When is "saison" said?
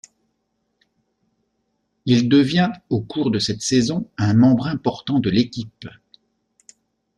3.61-4.09